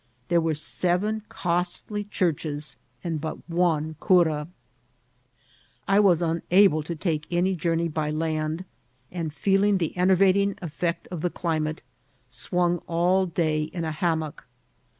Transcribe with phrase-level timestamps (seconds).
[0.29, 4.47] There are seven costly churches and but one cura.
[5.87, 8.65] I was imable to undertake any journey by land,
[9.11, 11.83] and feeling the enervating effect of the climate,
[12.27, 14.47] swung all day in a hammock.